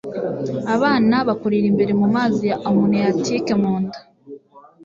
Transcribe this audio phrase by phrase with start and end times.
[0.75, 3.99] abana bakurira imbere mumazi ya amniotic munda